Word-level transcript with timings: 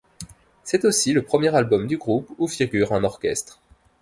C'est 0.63 0.83
aussi 0.83 1.13
le 1.13 1.21
premier 1.21 1.55
album 1.55 1.85
du 1.85 1.97
groupe 1.99 2.27
où 2.39 2.47
figure 2.47 2.91
un 2.93 3.03
orchestre. 3.03 3.59